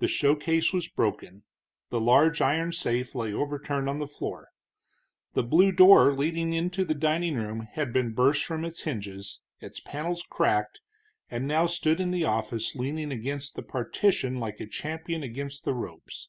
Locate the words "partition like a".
13.62-14.66